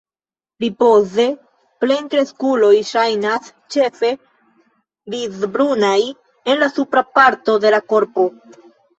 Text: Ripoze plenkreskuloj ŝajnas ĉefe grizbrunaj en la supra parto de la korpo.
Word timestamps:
Ripoze 0.61 1.23
plenkreskuloj 1.83 2.79
ŝajnas 2.91 3.51
ĉefe 3.75 4.09
grizbrunaj 5.15 5.99
en 6.53 6.57
la 6.63 6.71
supra 6.79 7.05
parto 7.19 7.57
de 7.67 7.73
la 7.77 7.81
korpo. 7.95 8.25